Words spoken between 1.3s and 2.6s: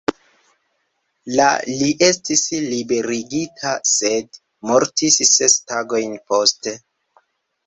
La li estis